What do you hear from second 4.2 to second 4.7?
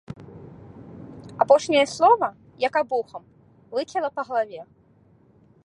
галаве.